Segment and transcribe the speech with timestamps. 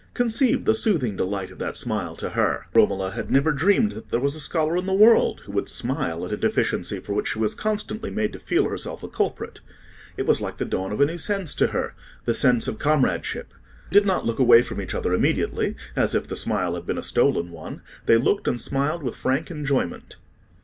[0.15, 2.65] Conceive the soothing delight of that smile to her!
[2.73, 6.25] Romola had never dreamed that there was a scholar in the world who would smile
[6.25, 9.59] at a deficiency for which she was constantly made to feel herself a culprit.
[10.17, 13.53] It was like the dawn of a new sense to her—the sense of comradeship.
[13.91, 16.97] They did not look away from each other immediately, as if the smile had been
[16.97, 20.15] a stolen one; they looked and smiled with frank enjoyment.